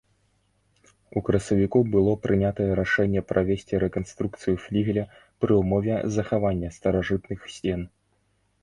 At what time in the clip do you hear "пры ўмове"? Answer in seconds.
5.45-5.95